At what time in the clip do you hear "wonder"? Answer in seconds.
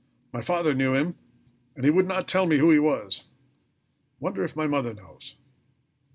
4.19-4.43